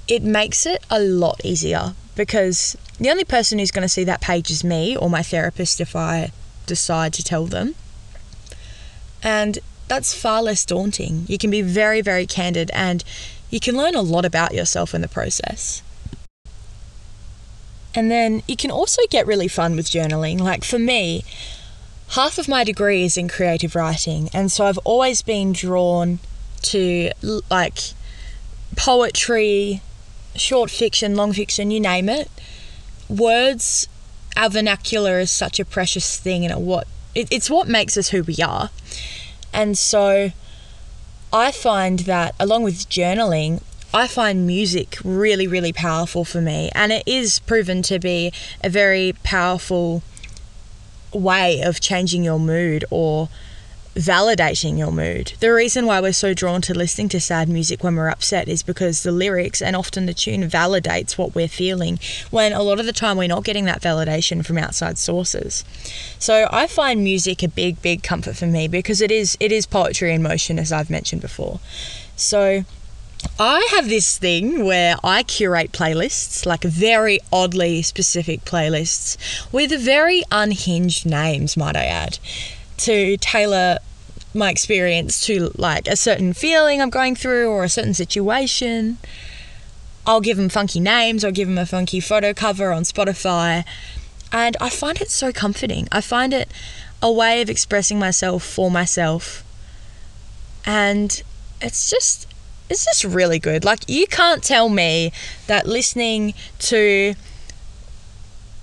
[0.06, 4.20] it makes it a lot easier because the only person who's going to see that
[4.20, 6.30] page is me or my therapist if I
[6.66, 7.74] decide to tell them.
[9.26, 9.58] And
[9.88, 11.24] that's far less daunting.
[11.26, 13.02] You can be very, very candid and
[13.50, 15.82] you can learn a lot about yourself in the process.
[17.92, 20.38] And then you can also get really fun with journaling.
[20.38, 21.24] Like for me,
[22.10, 26.18] half of my degree is in creative writing, and so I've always been drawn
[26.62, 27.10] to
[27.50, 27.78] like
[28.76, 29.80] poetry,
[30.34, 32.30] short fiction, long fiction, you name it.
[33.08, 33.88] Words,
[34.36, 38.22] our vernacular is such a precious thing, and what it, it's what makes us who
[38.22, 38.70] we are.
[39.52, 40.32] And so
[41.32, 46.92] I find that along with journaling, I find music really, really powerful for me, and
[46.92, 48.32] it is proven to be
[48.62, 50.02] a very powerful
[51.12, 53.28] way of changing your mood or
[53.96, 55.32] validating your mood.
[55.40, 58.62] The reason why we're so drawn to listening to sad music when we're upset is
[58.62, 61.98] because the lyrics and often the tune validates what we're feeling
[62.30, 65.64] when a lot of the time we're not getting that validation from outside sources.
[66.18, 69.66] So I find music a big big comfort for me because it is it is
[69.66, 71.58] poetry in motion as I've mentioned before.
[72.16, 72.64] So
[73.38, 79.16] I have this thing where I curate playlists, like very oddly specific playlists,
[79.52, 82.18] with very unhinged names, might I add,
[82.78, 83.78] to tailor
[84.34, 88.98] my experience to like a certain feeling I'm going through or a certain situation.
[90.06, 93.64] I'll give them funky names, I'll give them a funky photo cover on Spotify,
[94.30, 95.88] and I find it so comforting.
[95.90, 96.48] I find it
[97.02, 99.42] a way of expressing myself for myself,
[100.64, 101.22] and
[101.60, 102.28] it's just
[102.68, 103.64] it's just really good.
[103.64, 105.12] Like, you can't tell me
[105.46, 107.14] that listening to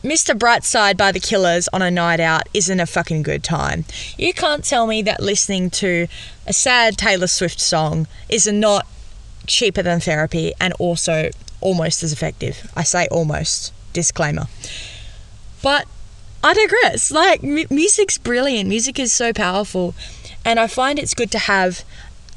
[0.04, 0.38] Mr.
[0.38, 3.86] Brightside by the Killers on a night out isn't a fucking good time.
[4.18, 6.08] You can't tell me that listening to
[6.46, 8.86] a sad Taylor Swift song is not
[9.48, 11.30] cheaper than therapy and also
[11.62, 12.70] almost as effective.
[12.76, 14.48] I say almost, disclaimer.
[15.62, 15.88] But
[16.44, 17.10] I digress.
[17.10, 18.68] Like, m- music's brilliant.
[18.68, 19.96] Music is so powerful.
[20.44, 21.86] And I find it's good to have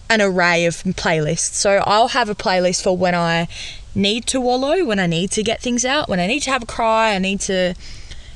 [0.08, 1.54] an array of playlists.
[1.54, 3.48] So I'll have a playlist for when I
[3.96, 6.62] need to wallow, when I need to get things out, when I need to have
[6.62, 7.74] a cry, I need to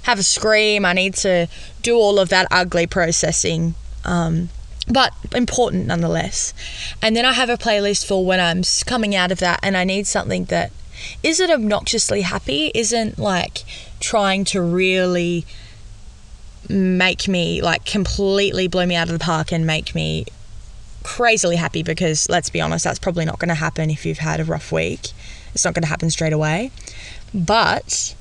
[0.02, 1.46] have a scream, I need to
[1.82, 3.74] do all of that ugly processing.
[4.04, 4.48] Um,
[4.88, 6.52] but important nonetheless.
[7.00, 9.84] And then I have a playlist for when I'm coming out of that and I
[9.84, 10.72] need something that
[11.22, 13.64] isn't obnoxiously happy, isn't like
[14.00, 15.46] trying to really
[16.68, 20.24] make me like completely blow me out of the park and make me
[21.02, 24.40] crazily happy because let's be honest, that's probably not going to happen if you've had
[24.40, 25.08] a rough week.
[25.54, 26.70] It's not going to happen straight away.
[27.34, 28.14] But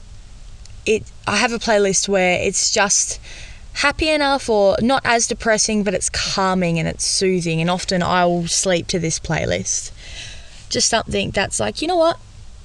[0.85, 3.19] it I have a playlist where it's just
[3.73, 8.25] happy enough or not as depressing, but it's calming and it's soothing and often I
[8.25, 9.91] will sleep to this playlist.
[10.69, 12.19] Just something that's like, you know what?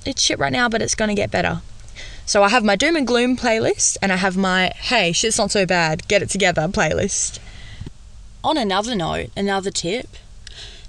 [0.04, 1.62] It's shit right now, but it's going to get better.
[2.26, 5.50] So I have my doom and gloom playlist and I have my hey, shit's not
[5.50, 7.38] so bad, get it together playlist.
[8.42, 10.08] On another note, another tip.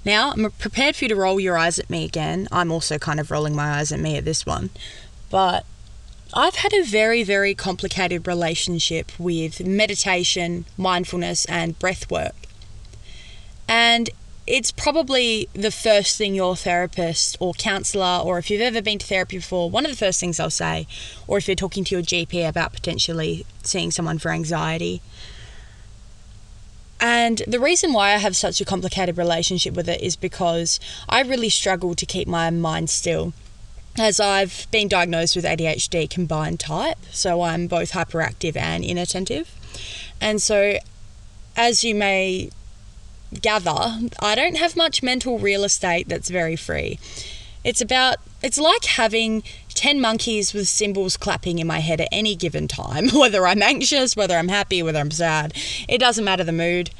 [0.06, 2.46] Now, I'm prepared for you to roll your eyes at me again.
[2.52, 4.70] I'm also kind of rolling my eyes at me at this one.
[5.30, 5.66] But
[6.32, 12.36] I've had a very, very complicated relationship with meditation, mindfulness, and breath work.
[13.66, 14.08] And
[14.46, 19.06] it's probably the first thing your therapist or counselor, or if you've ever been to
[19.06, 20.86] therapy before, one of the first things they'll say,
[21.26, 25.02] or if you're talking to your GP about potentially seeing someone for anxiety.
[27.00, 31.20] And the reason why I have such a complicated relationship with it is because I
[31.22, 33.32] really struggle to keep my mind still.
[33.98, 39.50] As I've been diagnosed with ADHD combined type, so I'm both hyperactive and inattentive.
[40.20, 40.78] And so,
[41.56, 42.50] as you may
[43.40, 46.98] gather, I don't have much mental real estate that's very free.
[47.64, 49.42] It's about, it's like having
[49.76, 54.16] 10 monkeys with cymbals clapping in my head at any given time, whether I'm anxious,
[54.16, 55.52] whether I'm happy, whether I'm sad.
[55.88, 56.90] It doesn't matter the mood.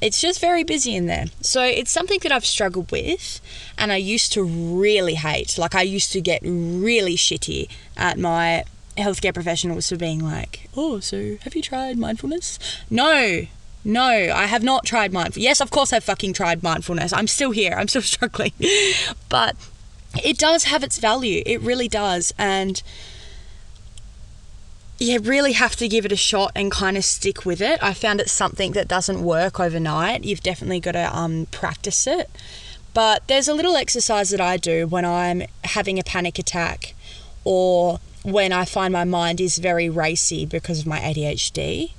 [0.00, 1.26] It's just very busy in there.
[1.40, 3.40] So it's something that I've struggled with
[3.76, 5.58] and I used to really hate.
[5.58, 8.64] Like, I used to get really shitty at my
[8.96, 12.58] healthcare professionals for being like, oh, so have you tried mindfulness?
[12.90, 13.46] No,
[13.84, 15.44] no, I have not tried mindfulness.
[15.44, 17.12] Yes, of course I've fucking tried mindfulness.
[17.12, 17.74] I'm still here.
[17.76, 18.52] I'm still struggling.
[19.28, 19.56] but
[20.24, 21.42] it does have its value.
[21.46, 22.32] It really does.
[22.38, 22.82] And
[24.98, 27.82] you really have to give it a shot and kind of stick with it.
[27.82, 30.24] I found it's something that doesn't work overnight.
[30.24, 32.30] You've definitely got to um, practice it.
[32.94, 36.94] But there's a little exercise that I do when I'm having a panic attack
[37.44, 41.92] or when I find my mind is very racy because of my ADHD.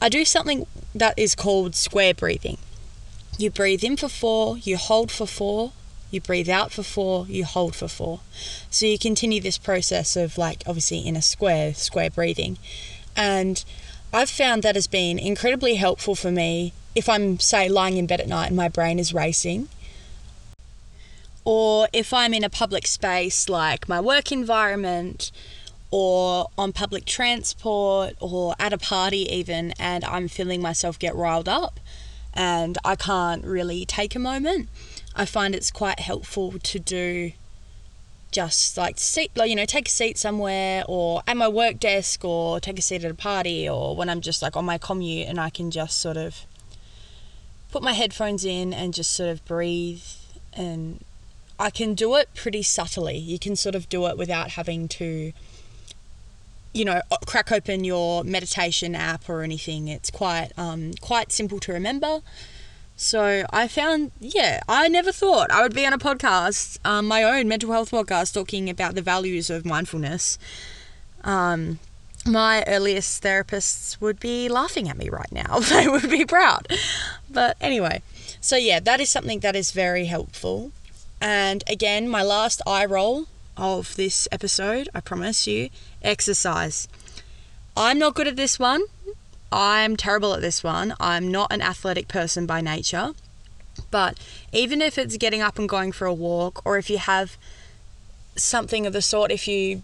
[0.00, 2.58] I do something that is called square breathing.
[3.36, 5.72] You breathe in for four, you hold for four,
[6.12, 8.20] you breathe out for four, you hold for four.
[8.70, 12.58] So you continue this process of like obviously in a square, square breathing.
[13.16, 13.64] And
[14.12, 18.20] I've found that has been incredibly helpful for me if I'm, say, lying in bed
[18.20, 19.68] at night and my brain is racing.
[21.44, 25.32] Or if I'm in a public space like my work environment
[25.90, 31.48] or on public transport or at a party even and I'm feeling myself get riled
[31.48, 31.80] up
[32.34, 34.68] and I can't really take a moment,
[35.14, 37.32] I find it's quite helpful to do
[38.30, 42.24] just like seat like you know take a seat somewhere or at my work desk
[42.24, 45.28] or take a seat at a party or when I'm just like on my commute
[45.28, 46.46] and I can just sort of
[47.70, 50.02] put my headphones in and just sort of breathe
[50.54, 51.04] and
[51.58, 53.16] I can do it pretty subtly.
[53.16, 55.32] You can sort of do it without having to
[56.72, 59.88] you know, crack open your meditation app or anything.
[59.88, 62.20] It's quite um, quite simple to remember.
[62.96, 67.22] So I found, yeah, I never thought I would be on a podcast, um, my
[67.22, 70.38] own mental health podcast, talking about the values of mindfulness.
[71.24, 71.78] Um,
[72.24, 75.58] my earliest therapists would be laughing at me right now.
[75.60, 76.68] they would be proud.
[77.28, 78.02] But anyway,
[78.40, 80.72] so yeah, that is something that is very helpful.
[81.20, 83.26] And again, my last eye roll
[83.56, 85.70] of this episode, I promise you,
[86.02, 86.88] exercise.
[87.76, 88.82] I'm not good at this one.
[89.52, 90.94] I'm terrible at this one.
[90.98, 93.12] I'm not an athletic person by nature.
[93.90, 94.18] But
[94.52, 97.36] even if it's getting up and going for a walk, or if you have
[98.34, 99.82] something of the sort, if you,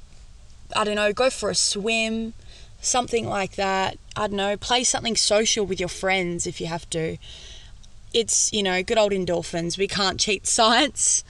[0.75, 2.33] I don't know, go for a swim,
[2.81, 6.89] something like that, I don't know, play something social with your friends if you have
[6.91, 7.19] to.
[8.15, 9.77] It's, you know, good old endorphins.
[9.77, 11.25] We can't cheat science.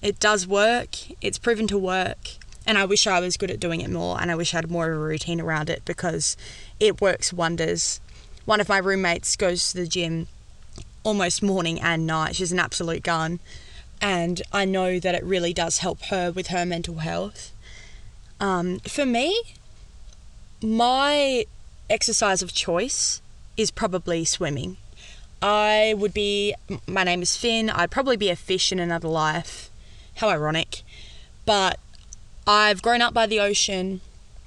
[0.00, 2.39] It does work, it's proven to work.
[2.66, 4.70] And I wish I was good at doing it more and I wish I had
[4.70, 6.36] more of a routine around it because
[6.78, 8.00] it works wonders.
[8.44, 10.28] One of my roommates goes to the gym
[11.02, 12.36] almost morning and night.
[12.36, 13.40] She's an absolute gun.
[14.00, 17.52] And I know that it really does help her with her mental health.
[18.40, 19.42] Um, for me,
[20.62, 21.44] my
[21.90, 23.20] exercise of choice
[23.56, 24.78] is probably swimming.
[25.42, 26.54] I would be,
[26.86, 29.70] my name is Fin, I'd probably be a fish in another life.
[30.16, 30.82] How ironic.
[31.46, 31.78] But
[32.52, 34.00] I've grown up by the ocean.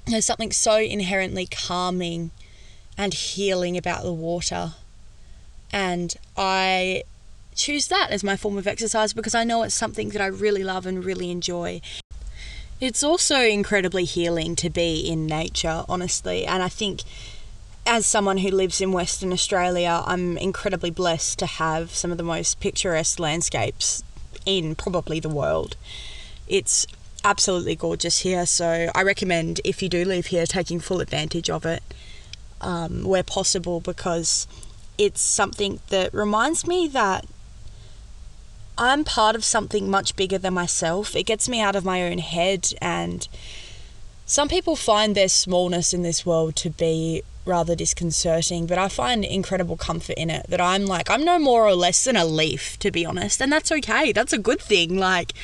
[0.04, 2.32] There's something so inherently calming
[2.98, 4.74] and healing about the water.
[5.72, 7.04] And I
[7.54, 10.62] choose that as my form of exercise because I know it's something that I really
[10.62, 11.80] love and really enjoy.
[12.78, 16.44] It's also incredibly healing to be in nature, honestly.
[16.44, 17.04] And I think
[17.86, 22.22] as someone who lives in Western Australia, I'm incredibly blessed to have some of the
[22.22, 24.04] most picturesque landscapes
[24.44, 25.78] in probably the world.
[26.46, 26.86] It's
[27.24, 31.64] absolutely gorgeous here, so I recommend if you do live here, taking full advantage of
[31.64, 31.82] it
[32.60, 34.46] um, where possible because
[34.98, 37.26] it's something that reminds me that
[38.76, 41.14] I'm part of something much bigger than myself.
[41.14, 43.26] It gets me out of my own head, and
[44.26, 49.24] some people find their smallness in this world to be rather disconcerting, but I find
[49.24, 50.46] incredible comfort in it.
[50.48, 53.52] That I'm like, I'm no more or less than a leaf, to be honest, and
[53.52, 54.12] that's okay.
[54.12, 54.96] That's a good thing.
[54.96, 55.34] Like,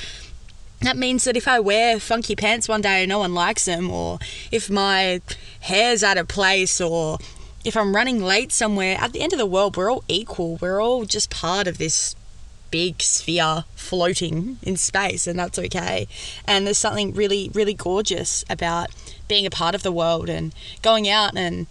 [0.81, 3.91] that means that if I wear funky pants one day and no one likes them,
[3.91, 4.19] or
[4.51, 5.21] if my
[5.61, 7.19] hair's out of place, or
[7.65, 10.57] if I'm running late somewhere, at the end of the world, we're all equal.
[10.57, 12.17] We're all just part of this
[12.71, 16.09] big sphere floating in space, and that's okay.
[16.47, 18.89] And there's something really, really gorgeous about
[19.29, 21.67] being a part of the world and going out and,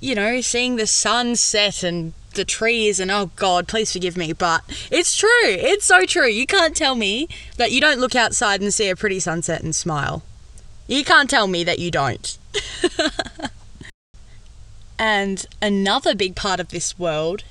[0.00, 4.32] you know, seeing the sun set and the trees and oh god please forgive me
[4.32, 8.60] but it's true it's so true you can't tell me that you don't look outside
[8.60, 10.22] and see a pretty sunset and smile
[10.86, 12.38] you can't tell me that you don't
[14.98, 17.44] and another big part of this world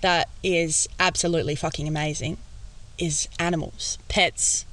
[0.00, 2.38] that is absolutely fucking amazing
[3.00, 4.66] is animals, pets.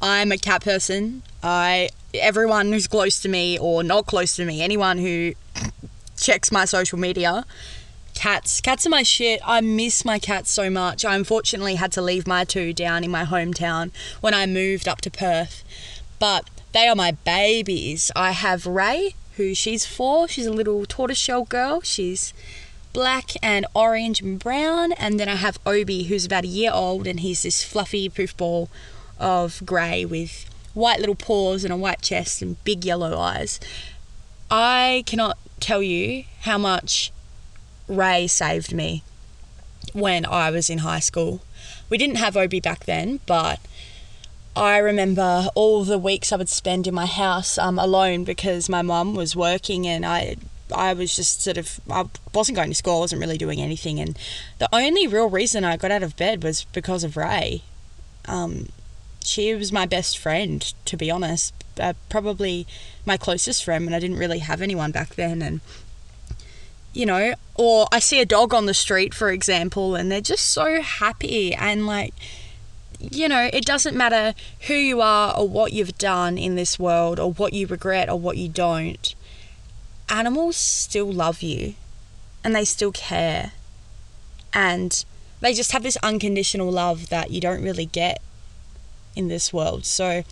[0.00, 1.22] I'm a cat person.
[1.42, 5.34] I everyone who's close to me or not close to me, anyone who
[6.16, 7.44] checks my social media,
[8.18, 8.60] cats.
[8.60, 9.40] Cats are my shit.
[9.44, 11.04] I miss my cats so much.
[11.04, 15.00] I unfortunately had to leave my two down in my hometown when I moved up
[15.02, 15.62] to Perth.
[16.18, 18.10] But they are my babies.
[18.16, 20.26] I have Ray, who she's four.
[20.26, 21.80] She's a little tortoiseshell girl.
[21.82, 22.34] She's
[22.92, 24.90] black and orange and brown.
[24.94, 28.36] And then I have Obi, who's about a year old, and he's this fluffy poof
[28.36, 28.68] ball
[29.20, 30.44] of grey with
[30.74, 33.60] white little paws and a white chest and big yellow eyes.
[34.50, 37.12] I cannot tell you how much
[37.88, 39.02] Ray saved me
[39.92, 41.42] when I was in high school.
[41.88, 43.60] We didn't have Obi back then, but
[44.54, 48.82] I remember all the weeks I would spend in my house um, alone because my
[48.82, 50.36] mum was working and I
[50.74, 54.00] I was just sort of I wasn't going to school, I wasn't really doing anything,
[54.00, 54.18] and
[54.58, 57.62] the only real reason I got out of bed was because of Ray.
[58.26, 58.68] Um,
[59.24, 62.66] she was my best friend, to be honest, uh, probably
[63.06, 65.60] my closest friend, and I didn't really have anyone back then, and
[66.92, 70.46] you know, or I see a dog on the street, for example, and they're just
[70.46, 72.14] so happy and like
[73.00, 74.34] you know, it doesn't matter
[74.66, 78.18] who you are or what you've done in this world or what you regret or
[78.18, 79.14] what you don't
[80.08, 81.74] animals still love you
[82.42, 83.52] and they still care.
[84.52, 85.04] And
[85.40, 88.20] they just have this unconditional love that you don't really get
[89.14, 89.84] in this world.
[89.84, 90.24] So,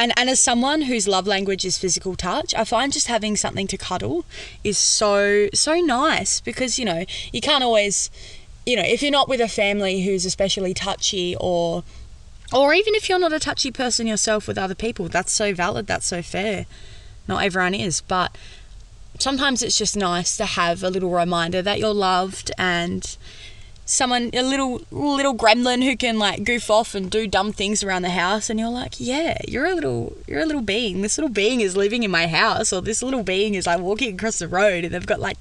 [0.00, 3.66] and, and as someone whose love language is physical touch, I find just having something
[3.66, 4.24] to cuddle
[4.64, 8.10] is so, so nice because, you know, you can't always,
[8.64, 11.84] you know, if you're not with a family who's especially touchy or,
[12.50, 15.86] or even if you're not a touchy person yourself with other people, that's so valid,
[15.86, 16.64] that's so fair.
[17.28, 18.34] Not everyone is, but
[19.18, 23.18] sometimes it's just nice to have a little reminder that you're loved and
[23.90, 28.02] someone a little little gremlin who can like goof off and do dumb things around
[28.02, 31.02] the house and you're like yeah you're a little you're a little being.
[31.02, 34.14] This little being is living in my house or this little being is like walking
[34.14, 35.38] across the road and they've got like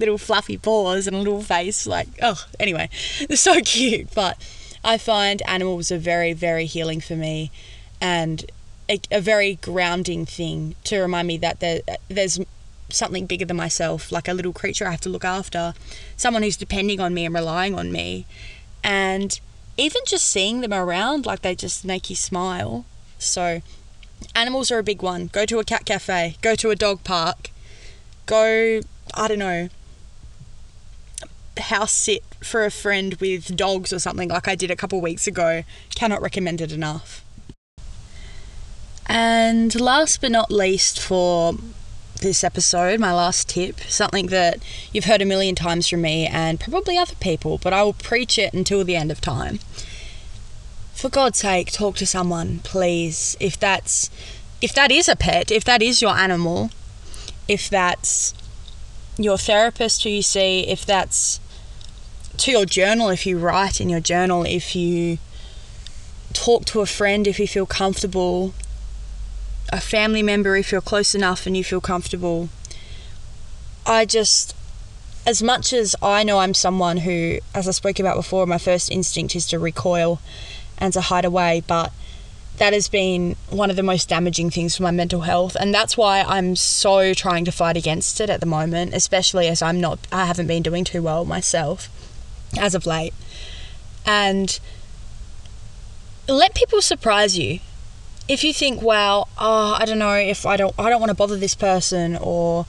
[0.00, 2.88] little fluffy paws and a little face like oh anyway
[3.28, 4.12] they're so cute.
[4.14, 4.36] But
[4.82, 7.50] i find animals are very very healing for me
[8.00, 8.44] and
[8.90, 12.38] a, a very grounding thing to remind me that there, there's
[12.94, 15.74] something bigger than myself, like a little creature I have to look after,
[16.16, 18.26] someone who's depending on me and relying on me.
[18.82, 19.38] And
[19.76, 22.84] even just seeing them around, like they just make you smile.
[23.18, 23.62] So,
[24.34, 25.28] animals are a big one.
[25.28, 27.50] Go to a cat cafe, go to a dog park,
[28.26, 28.80] go,
[29.14, 29.68] I don't know,
[31.58, 35.26] house sit for a friend with dogs or something like I did a couple weeks
[35.26, 35.62] ago.
[35.94, 37.24] Cannot recommend it enough.
[39.06, 41.54] And last but not least, for
[42.24, 44.58] this episode, my last tip, something that
[44.92, 48.38] you've heard a million times from me and probably other people, but I will preach
[48.38, 49.60] it until the end of time.
[50.94, 53.36] For God's sake, talk to someone, please.
[53.38, 54.10] If that's
[54.62, 56.70] if that is a pet, if that is your animal,
[57.46, 58.32] if that's
[59.18, 61.40] your therapist who you see, if that's
[62.38, 65.18] to your journal, if you write in your journal, if you
[66.32, 68.54] talk to a friend, if you feel comfortable,
[69.70, 72.48] a family member if you're close enough and you feel comfortable.
[73.86, 74.54] I just,
[75.26, 78.90] as much as I know I'm someone who, as I spoke about before, my first
[78.90, 80.20] instinct is to recoil
[80.78, 81.92] and to hide away, but
[82.56, 85.96] that has been one of the most damaging things for my mental health and that's
[85.96, 89.98] why I'm so trying to fight against it at the moment especially as I'm not
[90.12, 91.88] I haven't been doing too well myself
[92.58, 93.12] as of late
[94.06, 94.58] and
[96.28, 97.58] let people surprise you
[98.28, 101.16] if you think well, oh I don't know if I don't I don't want to
[101.16, 102.66] bother this person or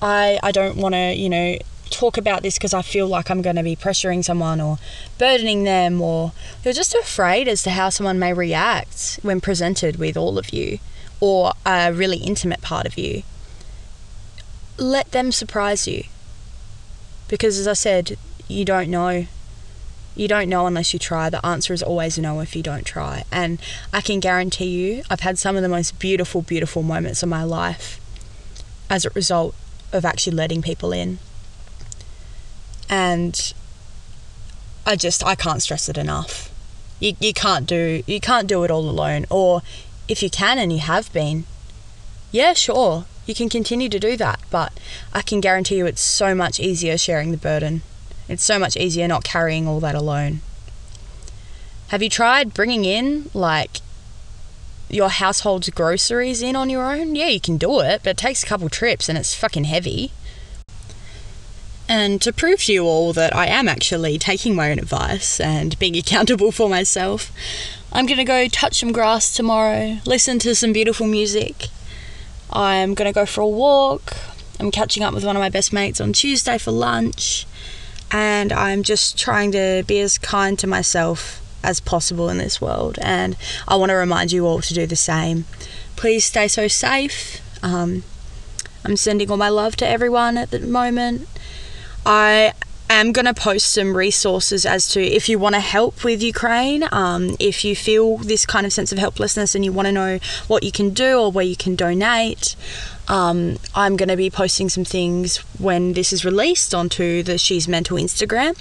[0.00, 1.58] I I don't want to you know
[1.90, 4.78] talk about this because I feel like I'm going to be pressuring someone or
[5.18, 6.32] burdening them, or
[6.64, 10.78] you're just afraid as to how someone may react when presented with all of you
[11.20, 13.22] or a really intimate part of you.
[14.76, 16.04] Let them surprise you.
[17.28, 19.26] Because as I said, you don't know.
[20.14, 21.28] You don't know unless you try.
[21.28, 23.24] The answer is always no if you don't try.
[23.32, 23.60] And
[23.92, 27.42] I can guarantee you, I've had some of the most beautiful, beautiful moments of my
[27.42, 28.00] life
[28.88, 29.54] as a result
[29.92, 31.18] of actually letting people in
[32.88, 33.54] and
[34.86, 36.50] I just I can't stress it enough.
[37.00, 39.62] You you can't do you can't do it all alone or
[40.08, 41.44] if you can and you have been
[42.30, 44.72] yeah, sure, you can continue to do that, but
[45.12, 47.82] I can guarantee you it's so much easier sharing the burden.
[48.28, 50.40] It's so much easier not carrying all that alone.
[51.88, 53.80] Have you tried bringing in like
[54.88, 57.14] your household's groceries in on your own?
[57.14, 60.12] Yeah, you can do it, but it takes a couple trips and it's fucking heavy.
[61.88, 65.78] And to prove to you all that I am actually taking my own advice and
[65.78, 67.30] being accountable for myself,
[67.92, 71.68] I'm to go touch some grass tomorrow, listen to some beautiful music.
[72.50, 74.16] I'm to go for a walk.
[74.58, 77.46] I'm catching up with one of my best mates on Tuesday for lunch.
[78.14, 82.96] And I'm just trying to be as kind to myself as possible in this world.
[83.02, 83.36] And
[83.66, 85.46] I want to remind you all to do the same.
[85.96, 87.42] Please stay so safe.
[87.60, 88.04] Um,
[88.84, 91.26] I'm sending all my love to everyone at the moment.
[92.06, 92.52] I
[92.88, 96.84] am going to post some resources as to if you want to help with Ukraine,
[96.92, 100.20] um, if you feel this kind of sense of helplessness and you want to know
[100.46, 102.54] what you can do or where you can donate.
[103.08, 107.68] Um, I'm going to be posting some things when this is released onto the She's
[107.68, 108.58] Mental Instagram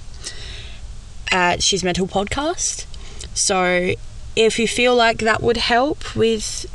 [1.31, 2.85] at She's Mental Podcast.
[3.33, 3.93] So
[4.35, 6.65] if you feel like that would help with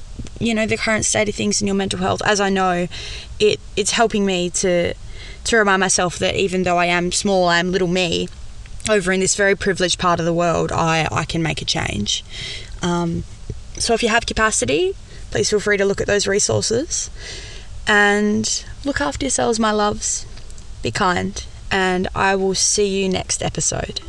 [0.40, 2.86] you know the current state of things in your mental health as i know
[3.40, 4.94] it it's helping me to
[5.48, 8.28] to remind myself that even though I am small, I am little me,
[8.88, 12.24] over in this very privileged part of the world, I, I can make a change.
[12.82, 13.24] Um,
[13.78, 14.94] so if you have capacity,
[15.30, 17.10] please feel free to look at those resources
[17.88, 20.26] and look after yourselves, my loves.
[20.82, 24.00] Be kind, and I will see you next episode.